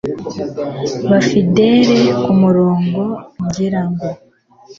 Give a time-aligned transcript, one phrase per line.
[1.09, 3.03] ba fidele kumurongo
[3.43, 4.07] ngira ngo